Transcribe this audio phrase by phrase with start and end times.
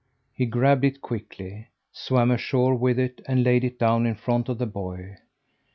[0.33, 4.57] He grabbed it quickly, swam ashore with it, and laid it down in front of
[4.57, 5.17] the boy.